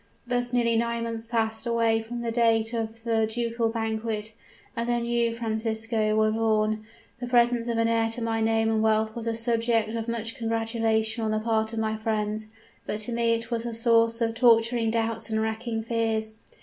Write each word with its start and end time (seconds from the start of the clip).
Thus 0.25 0.51
nearly 0.51 0.75
nine 0.77 1.03
months 1.03 1.27
passed 1.27 1.67
away 1.67 1.99
from 1.99 2.21
the 2.21 2.31
date 2.31 2.73
of 2.73 3.03
the 3.03 3.27
ducal 3.29 3.69
banquet, 3.69 4.33
and 4.75 4.89
then 4.89 5.05
you, 5.05 5.31
Francisco, 5.31 6.15
were 6.15 6.31
born. 6.31 6.87
The 7.19 7.27
presence 7.27 7.67
of 7.67 7.77
an 7.77 7.87
heir 7.87 8.09
to 8.09 8.21
my 8.23 8.41
name 8.41 8.67
and 8.71 8.81
wealth 8.81 9.15
was 9.15 9.27
a 9.27 9.35
subject 9.35 9.93
of 9.93 10.07
much 10.07 10.33
congratulation 10.35 11.23
on 11.23 11.29
the 11.29 11.39
part 11.39 11.71
of 11.71 11.77
my 11.77 11.97
friends; 11.97 12.47
but 12.87 12.99
to 13.01 13.11
me 13.11 13.35
it 13.35 13.51
was 13.51 13.63
a 13.63 13.75
source 13.75 14.21
of 14.21 14.33
torturing 14.33 14.89
doubts 14.89 15.29
and 15.29 15.39
racking 15.39 15.83
fears. 15.83 16.39